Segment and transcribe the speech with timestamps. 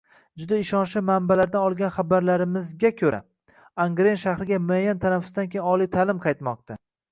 [0.43, 3.21] Juda ishonchli manbalardan olgan xabarimizga koʻra,
[3.87, 6.83] Angren shahriga muayyan tanaffusdan keyin oliy taʼlim qaytmoqda.